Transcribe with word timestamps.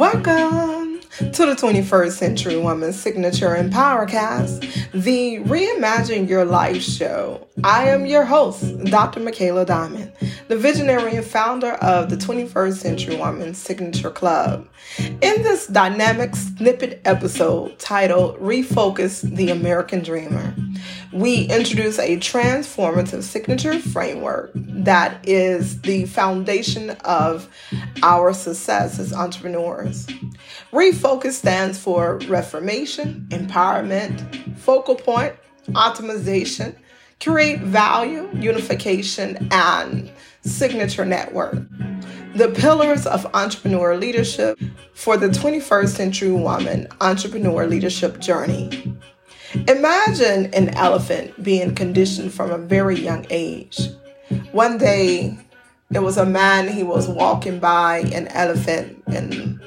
Welcome 0.00 0.79
to 1.20 1.44
the 1.44 1.54
21st 1.54 2.12
Century 2.12 2.56
Woman 2.56 2.94
Signature 2.94 3.54
Empowercast, 3.54 4.62
the 4.92 5.40
Reimagine 5.40 6.26
Your 6.26 6.46
Life 6.46 6.82
show. 6.82 7.46
I 7.62 7.90
am 7.90 8.06
your 8.06 8.24
host, 8.24 8.84
Dr. 8.84 9.20
Mikayla 9.20 9.66
Diamond, 9.66 10.12
the 10.48 10.56
visionary 10.56 11.16
and 11.16 11.24
founder 11.24 11.72
of 11.72 12.08
the 12.08 12.16
21st 12.16 12.72
Century 12.72 13.16
Woman 13.16 13.52
Signature 13.52 14.10
Club. 14.10 14.66
In 14.98 15.42
this 15.42 15.66
dynamic 15.66 16.34
snippet 16.34 17.02
episode 17.04 17.78
titled 17.78 18.38
Refocus 18.38 19.20
the 19.20 19.50
American 19.50 20.02
Dreamer, 20.02 20.54
we 21.12 21.42
introduce 21.42 21.98
a 21.98 22.16
transformative 22.16 23.24
signature 23.24 23.78
framework 23.78 24.52
that 24.54 25.28
is 25.28 25.82
the 25.82 26.06
foundation 26.06 26.90
of 27.04 27.48
our 28.02 28.32
success 28.32 28.98
as 28.98 29.12
entrepreneurs. 29.12 30.06
Refocus 30.72 31.09
stands 31.32 31.78
for 31.78 32.18
reformation, 32.28 33.26
empowerment, 33.30 34.58
focal 34.58 34.94
point, 34.94 35.34
optimization, 35.70 36.74
create 37.20 37.60
value, 37.60 38.28
unification, 38.34 39.48
and 39.50 40.10
signature 40.42 41.04
network. 41.04 41.56
The 42.34 42.48
pillars 42.48 43.06
of 43.06 43.26
entrepreneur 43.34 43.96
leadership 43.96 44.58
for 44.94 45.16
the 45.16 45.28
21st 45.28 45.88
century 45.88 46.30
woman 46.30 46.86
entrepreneur 47.00 47.66
leadership 47.66 48.20
journey. 48.20 48.96
Imagine 49.66 50.46
an 50.54 50.68
elephant 50.70 51.42
being 51.42 51.74
conditioned 51.74 52.32
from 52.32 52.52
a 52.52 52.58
very 52.58 53.00
young 53.00 53.26
age. 53.30 53.80
One 54.52 54.78
day, 54.78 55.36
there 55.90 56.02
was 56.02 56.18
a 56.18 56.24
man, 56.24 56.68
he 56.68 56.84
was 56.84 57.08
walking 57.08 57.58
by 57.58 57.98
an 58.12 58.28
elephant, 58.28 59.02
and 59.08 59.60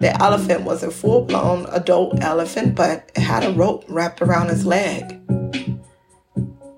the 0.00 0.20
elephant 0.22 0.62
was 0.62 0.82
a 0.82 0.90
full 0.90 1.24
blown 1.24 1.66
adult 1.70 2.22
elephant, 2.22 2.74
but 2.74 3.10
it 3.14 3.20
had 3.20 3.44
a 3.44 3.52
rope 3.52 3.84
wrapped 3.88 4.20
around 4.20 4.48
his 4.48 4.66
leg. 4.66 5.20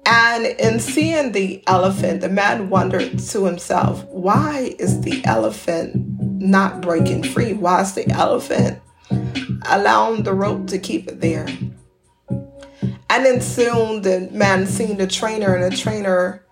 And 0.06 0.46
in 0.46 0.80
seeing 0.80 1.32
the 1.32 1.62
elephant, 1.66 2.20
the 2.20 2.28
man 2.28 2.70
wondered 2.70 3.18
to 3.18 3.44
himself, 3.44 4.04
why 4.06 4.74
is 4.78 5.00
the 5.02 5.22
elephant 5.24 5.94
not 6.40 6.80
breaking 6.80 7.24
free? 7.24 7.52
Why 7.52 7.82
is 7.82 7.92
the 7.94 8.08
elephant 8.10 8.80
allowing 9.68 10.22
the 10.22 10.32
rope 10.32 10.68
to 10.68 10.78
keep 10.78 11.08
it 11.08 11.20
there? 11.20 11.46
And 13.10 13.26
then 13.26 13.40
soon 13.40 14.02
the 14.02 14.28
man 14.32 14.66
seen 14.66 14.96
the 14.96 15.06
trainer, 15.06 15.54
and 15.54 15.72
the 15.72 15.76
trainer 15.76 16.44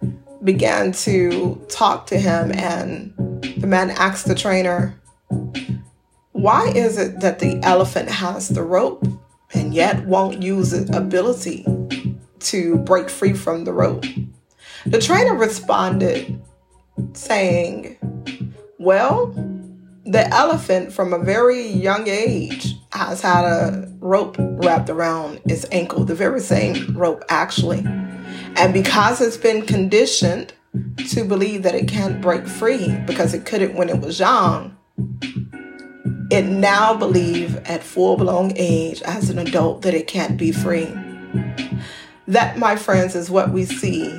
began 0.42 0.92
to 0.92 1.64
talk 1.68 2.06
to 2.08 2.18
him. 2.18 2.50
And 2.52 3.14
the 3.58 3.66
man 3.66 3.90
asked 3.90 4.26
the 4.26 4.34
trainer, 4.34 5.00
Why 6.36 6.68
is 6.68 6.98
it 6.98 7.20
that 7.20 7.38
the 7.38 7.58
elephant 7.62 8.10
has 8.10 8.50
the 8.50 8.62
rope 8.62 9.06
and 9.54 9.72
yet 9.72 10.04
won't 10.04 10.42
use 10.42 10.74
its 10.74 10.94
ability 10.94 11.64
to 12.40 12.76
break 12.80 13.08
free 13.08 13.32
from 13.32 13.64
the 13.64 13.72
rope? 13.72 14.04
The 14.84 15.00
trainer 15.00 15.34
responded, 15.34 16.38
saying, 17.14 17.96
Well, 18.78 19.28
the 20.04 20.28
elephant 20.28 20.92
from 20.92 21.14
a 21.14 21.18
very 21.18 21.66
young 21.66 22.06
age 22.06 22.74
has 22.92 23.22
had 23.22 23.46
a 23.46 23.90
rope 24.00 24.36
wrapped 24.38 24.90
around 24.90 25.40
its 25.46 25.64
ankle, 25.72 26.04
the 26.04 26.14
very 26.14 26.40
same 26.40 26.94
rope 26.94 27.24
actually. 27.30 27.82
And 28.56 28.74
because 28.74 29.22
it's 29.22 29.38
been 29.38 29.64
conditioned 29.64 30.52
to 31.08 31.24
believe 31.24 31.62
that 31.62 31.74
it 31.74 31.88
can't 31.88 32.20
break 32.20 32.46
free 32.46 32.94
because 33.06 33.32
it 33.32 33.46
couldn't 33.46 33.74
when 33.74 33.88
it 33.88 34.00
was 34.00 34.20
young, 34.20 34.76
it 36.30 36.44
now 36.44 36.94
believe 36.94 37.56
at 37.64 37.82
full 37.82 38.16
blown 38.16 38.52
age 38.56 39.02
as 39.02 39.30
an 39.30 39.38
adult 39.38 39.82
that 39.82 39.94
it 39.94 40.06
can't 40.06 40.36
be 40.36 40.52
free. 40.52 40.92
That, 42.26 42.58
my 42.58 42.76
friends, 42.76 43.14
is 43.14 43.30
what 43.30 43.50
we 43.50 43.64
see 43.64 44.12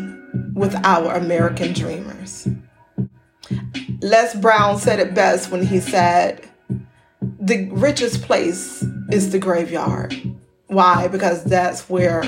with 0.53 0.75
our 0.85 1.13
American 1.13 1.73
dreamers. 1.73 2.47
Les 4.01 4.35
Brown 4.35 4.77
said 4.77 4.99
it 4.99 5.13
best 5.13 5.51
when 5.51 5.65
he 5.65 5.79
said, 5.79 6.47
The 7.21 7.69
richest 7.71 8.21
place 8.21 8.83
is 9.11 9.31
the 9.31 9.39
graveyard. 9.39 10.15
Why? 10.67 11.07
Because 11.07 11.43
that's 11.43 11.89
where 11.89 12.23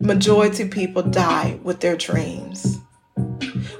majority 0.00 0.68
people 0.68 1.02
die 1.02 1.58
with 1.62 1.80
their 1.80 1.96
dreams. 1.96 2.78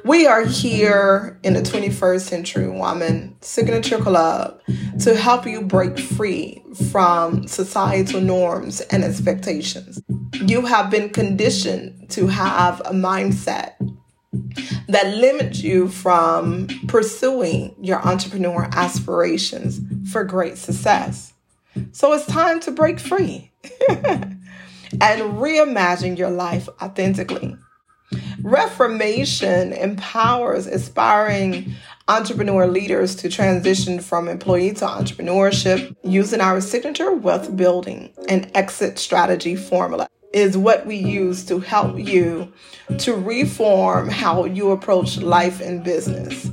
We 0.04 0.26
are 0.26 0.44
here 0.44 1.38
in 1.42 1.54
the 1.54 1.62
21st 1.62 2.20
Century 2.20 2.68
Woman 2.68 3.36
Signature 3.40 3.98
Club 3.98 4.60
to 5.00 5.16
help 5.16 5.46
you 5.46 5.62
break 5.62 5.98
free 5.98 6.62
from 6.90 7.46
societal 7.46 8.20
norms 8.20 8.80
and 8.82 9.04
expectations. 9.04 10.00
You 10.34 10.66
have 10.66 10.90
been 10.90 11.10
conditioned 11.10 12.10
to 12.10 12.26
have 12.26 12.80
a 12.80 12.92
mindset 12.92 13.74
that 14.88 15.16
limits 15.16 15.62
you 15.62 15.88
from 15.88 16.68
pursuing 16.88 17.74
your 17.80 18.06
entrepreneur 18.06 18.68
aspirations 18.72 19.80
for 20.10 20.24
great 20.24 20.58
success. 20.58 21.32
So 21.92 22.12
it's 22.12 22.26
time 22.26 22.60
to 22.60 22.70
break 22.70 23.00
free 23.00 23.50
and 23.88 24.40
reimagine 25.00 26.18
your 26.18 26.30
life 26.30 26.68
authentically. 26.82 27.56
Reformation 28.42 29.72
empowers 29.72 30.66
aspiring 30.66 31.74
entrepreneur 32.08 32.66
leaders 32.66 33.14
to 33.16 33.28
transition 33.28 34.00
from 34.00 34.28
employee 34.28 34.72
to 34.74 34.86
entrepreneurship 34.86 35.94
using 36.02 36.40
our 36.40 36.60
signature 36.60 37.12
wealth 37.12 37.56
building 37.56 38.12
and 38.28 38.50
exit 38.54 38.98
strategy 38.98 39.54
formula 39.54 40.08
is 40.32 40.56
what 40.56 40.86
we 40.86 40.96
use 40.96 41.44
to 41.44 41.60
help 41.60 41.98
you 41.98 42.52
to 42.98 43.14
reform 43.14 44.08
how 44.08 44.44
you 44.44 44.70
approach 44.70 45.18
life 45.18 45.60
and 45.60 45.84
business, 45.84 46.50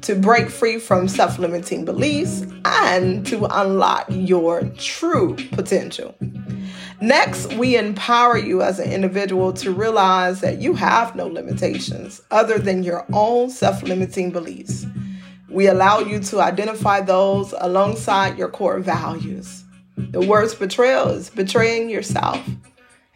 to 0.00 0.14
break 0.14 0.48
free 0.48 0.78
from 0.78 1.06
self 1.06 1.38
limiting 1.38 1.84
beliefs, 1.84 2.44
and 2.64 3.26
to 3.26 3.46
unlock 3.50 4.06
your 4.08 4.62
true 4.78 5.36
potential. 5.52 6.14
Next, 7.04 7.52
we 7.56 7.76
empower 7.76 8.38
you 8.38 8.62
as 8.62 8.78
an 8.78 8.90
individual 8.90 9.52
to 9.54 9.70
realize 9.70 10.40
that 10.40 10.62
you 10.62 10.72
have 10.72 11.14
no 11.14 11.26
limitations 11.26 12.22
other 12.30 12.58
than 12.58 12.82
your 12.82 13.04
own 13.12 13.50
self 13.50 13.82
limiting 13.82 14.30
beliefs. 14.30 14.86
We 15.50 15.66
allow 15.66 15.98
you 15.98 16.18
to 16.20 16.40
identify 16.40 17.02
those 17.02 17.52
alongside 17.58 18.38
your 18.38 18.48
core 18.48 18.78
values. 18.80 19.64
The 19.98 20.22
worst 20.22 20.58
betrayal 20.58 21.10
is 21.10 21.28
betraying 21.28 21.90
yourself. 21.90 22.42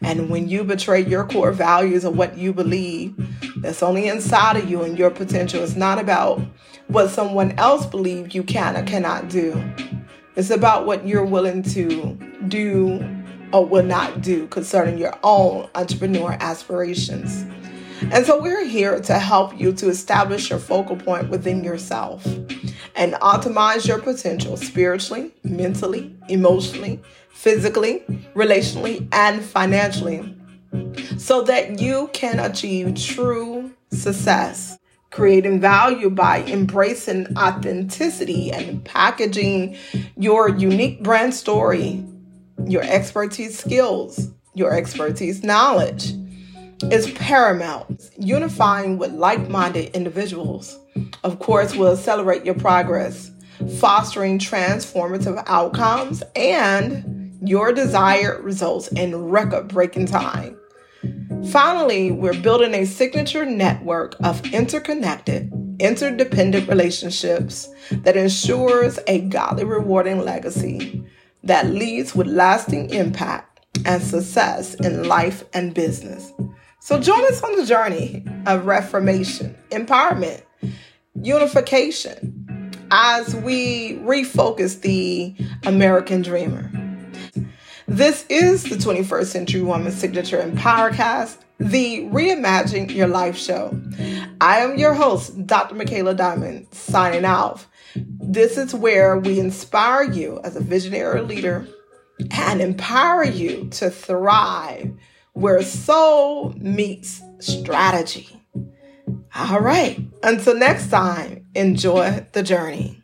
And 0.03 0.29
when 0.29 0.47
you 0.47 0.63
betray 0.63 1.03
your 1.03 1.25
core 1.25 1.51
values 1.51 2.03
of 2.03 2.15
what 2.15 2.37
you 2.37 2.53
believe, 2.53 3.15
that's 3.57 3.81
only 3.81 4.07
inside 4.07 4.57
of 4.57 4.69
you 4.69 4.83
and 4.83 4.99
your 4.99 5.09
potential. 5.09 5.63
It's 5.63 5.75
not 5.75 5.97
about 5.97 6.39
what 6.89 7.09
someone 7.09 7.53
else 7.53 7.87
believes 7.87 8.35
you 8.35 8.43
can 8.43 8.77
or 8.77 8.83
cannot 8.83 9.29
do. 9.29 9.59
It's 10.35 10.51
about 10.51 10.85
what 10.85 11.07
you're 11.07 11.25
willing 11.25 11.63
to 11.63 12.13
do 12.47 13.18
or 13.51 13.65
will 13.65 13.83
not 13.83 14.21
do 14.21 14.47
concerning 14.47 14.97
your 14.97 15.17
own 15.23 15.69
entrepreneur 15.75 16.37
aspirations. 16.39 17.45
And 18.11 18.25
so 18.25 18.41
we're 18.41 18.65
here 18.65 18.99
to 19.01 19.19
help 19.19 19.59
you 19.59 19.73
to 19.73 19.89
establish 19.89 20.49
your 20.49 20.59
focal 20.59 20.95
point 20.95 21.29
within 21.29 21.63
yourself 21.63 22.25
and 22.95 23.13
optimize 23.15 23.87
your 23.87 23.99
potential 23.99 24.55
spiritually, 24.55 25.33
mentally, 25.43 26.15
emotionally, 26.29 27.01
physically, 27.29 28.03
relationally, 28.35 29.07
and 29.11 29.43
financially 29.43 30.35
so 31.17 31.41
that 31.43 31.79
you 31.79 32.09
can 32.13 32.39
achieve 32.39 32.95
true 32.95 33.71
success. 33.91 34.77
Creating 35.11 35.59
value 35.59 36.09
by 36.09 36.43
embracing 36.43 37.35
authenticity 37.35 38.51
and 38.51 38.85
packaging 38.85 39.75
your 40.15 40.49
unique 40.49 41.01
brand 41.01 41.33
story, 41.33 42.05
your 42.67 42.83
expertise 42.83 43.57
skills, 43.57 44.31
your 44.53 44.73
expertise 44.73 45.43
knowledge 45.43 46.13
is 46.91 47.11
paramount. 47.11 48.09
Unifying 48.17 48.97
with 48.97 49.11
like 49.13 49.49
minded 49.49 49.95
individuals, 49.95 50.77
of 51.23 51.39
course, 51.39 51.75
will 51.75 51.93
accelerate 51.93 52.45
your 52.45 52.55
progress, 52.55 53.31
fostering 53.79 54.39
transformative 54.39 55.41
outcomes 55.47 56.23
and 56.35 57.37
your 57.41 57.71
desired 57.71 58.43
results 58.43 58.87
in 58.89 59.15
record 59.15 59.67
breaking 59.67 60.05
time. 60.05 60.57
Finally, 61.51 62.11
we're 62.11 62.39
building 62.41 62.73
a 62.73 62.85
signature 62.85 63.45
network 63.45 64.15
of 64.23 64.45
interconnected, 64.53 65.49
interdependent 65.79 66.67
relationships 66.67 67.69
that 67.91 68.17
ensures 68.17 68.99
a 69.07 69.21
godly, 69.21 69.63
rewarding 69.63 70.19
legacy 70.19 71.05
that 71.43 71.67
leads 71.67 72.15
with 72.15 72.27
lasting 72.27 72.89
impact 72.89 73.65
and 73.85 74.01
success 74.01 74.75
in 74.75 75.07
life 75.07 75.43
and 75.53 75.73
business. 75.73 76.31
So 76.81 76.99
join 76.99 77.23
us 77.25 77.43
on 77.43 77.55
the 77.55 77.65
journey 77.65 78.25
of 78.45 78.65
reformation, 78.65 79.55
empowerment, 79.69 80.41
unification, 81.21 82.71
as 82.91 83.35
we 83.35 83.97
refocus 83.97 84.81
the 84.81 85.35
American 85.65 86.21
dreamer. 86.21 86.71
This 87.87 88.25
is 88.29 88.63
the 88.63 88.75
21st 88.75 89.25
Century 89.25 89.61
Woman 89.61 89.91
Signature 89.91 90.41
Empowercast, 90.41 91.37
the 91.59 92.01
Reimagine 92.05 92.93
Your 92.93 93.07
Life 93.07 93.37
show. 93.37 93.79
I 94.39 94.59
am 94.59 94.77
your 94.77 94.93
host, 94.93 95.45
Dr. 95.45 95.75
Mikayla 95.75 96.15
Diamond, 96.15 96.67
signing 96.71 97.25
off. 97.25 97.68
This 97.95 98.57
is 98.57 98.73
where 98.73 99.17
we 99.17 99.39
inspire 99.39 100.03
you 100.03 100.39
as 100.43 100.55
a 100.55 100.61
visionary 100.61 101.21
leader 101.21 101.67
and 102.31 102.61
empower 102.61 103.23
you 103.23 103.69
to 103.69 103.89
thrive 103.89 104.91
where 105.33 105.61
soul 105.61 106.53
meets 106.57 107.21
strategy. 107.39 108.29
All 109.35 109.59
right, 109.59 109.99
until 110.23 110.55
next 110.55 110.89
time, 110.89 111.45
enjoy 111.55 112.25
the 112.33 112.43
journey. 112.43 113.01